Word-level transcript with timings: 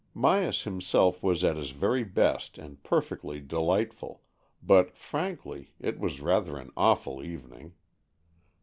Myas 0.15 0.63
himself 0.63 1.21
was 1.21 1.43
at 1.43 1.57
his 1.57 1.69
very 1.69 2.03
best 2.03 2.57
and 2.57 2.81
perfectly 2.81 3.39
delightful, 3.39 4.23
but 4.63 4.97
frankly, 4.97 5.75
it 5.79 5.99
was 5.99 6.21
rather 6.21 6.57
an 6.57 6.71
awful 6.75 7.21
evening. 7.23 7.75